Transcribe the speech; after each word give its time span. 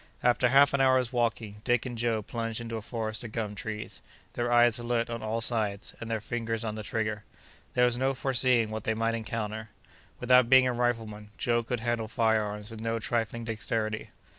After 0.23 0.49
half 0.49 0.73
an 0.73 0.81
hour's 0.81 1.13
walking, 1.13 1.61
Dick 1.63 1.85
and 1.85 1.95
Joe 1.95 2.23
plunged 2.23 2.59
into 2.59 2.75
a 2.75 2.81
forest 2.81 3.23
of 3.23 3.33
gum 3.33 3.53
trees, 3.53 4.01
their 4.33 4.51
eyes 4.51 4.79
alert 4.79 5.11
on 5.11 5.21
all 5.21 5.41
sides, 5.41 5.93
and 6.01 6.09
their 6.09 6.19
fingers 6.19 6.63
on 6.65 6.73
the 6.73 6.81
trigger. 6.81 7.23
There 7.75 7.85
was 7.85 7.99
no 7.99 8.15
foreseeing 8.15 8.71
what 8.71 8.83
they 8.83 8.95
might 8.95 9.13
encounter. 9.13 9.69
Without 10.19 10.49
being 10.49 10.65
a 10.65 10.73
rifleman, 10.73 11.29
Joe 11.37 11.61
could 11.61 11.81
handle 11.81 12.07
fire 12.07 12.41
arms 12.43 12.71
with 12.71 12.81
no 12.81 12.97
trifling 12.97 13.43
dexterity. 13.43 14.09